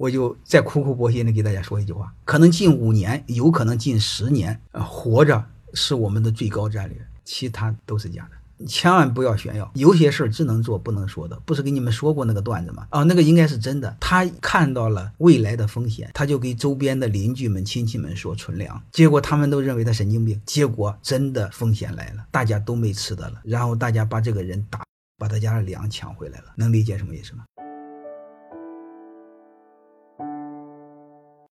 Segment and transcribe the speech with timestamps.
[0.00, 5.44] 我就再苦口婆心的给大家说一句话可能近五年有可能近十年活着
[5.74, 9.70] 是我们的最高战略其他都是假的千万不要炫耀。
[9.74, 12.86] 有些事儿只能做不能说的不是跟你们说过那个段子吗？
[12.88, 13.94] 啊那个应该是真的。
[14.00, 24.82] 他看到了未来的风险他就给周边的邻居们亲戚们说存粮结果他们都认为他神经病结果真的风险来了大家都没吃的了然后大家把这个人打
[25.18, 27.44] 把他家的粮抢回来了能理解什么意思吗？